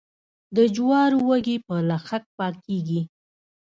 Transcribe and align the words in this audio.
د 0.55 0.57
جوارو 0.75 1.19
وږي 1.27 1.57
په 1.67 1.75
لښک 1.89 2.23
پاکیږي. 2.37 3.01